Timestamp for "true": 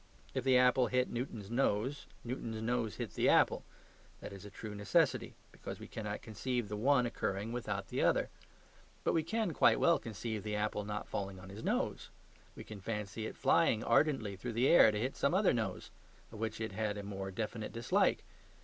4.49-4.73